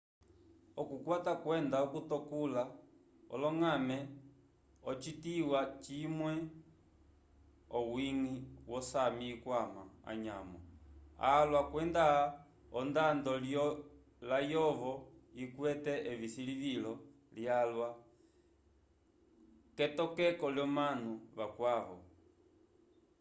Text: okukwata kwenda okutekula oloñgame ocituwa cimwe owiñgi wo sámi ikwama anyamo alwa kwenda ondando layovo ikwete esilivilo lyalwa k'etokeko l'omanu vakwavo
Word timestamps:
okukwata 0.81 1.31
kwenda 1.43 1.77
okutekula 1.85 2.63
oloñgame 3.33 3.97
ocituwa 4.89 5.59
cimwe 5.83 6.33
owiñgi 7.77 8.35
wo 8.71 8.79
sámi 8.91 9.25
ikwama 9.33 9.83
anyamo 10.09 10.59
alwa 11.33 11.61
kwenda 11.71 12.03
ondando 12.79 13.31
layovo 14.29 14.93
ikwete 15.43 15.93
esilivilo 16.23 16.93
lyalwa 17.35 17.89
k'etokeko 19.75 20.45
l'omanu 20.55 21.11
vakwavo 21.37 21.97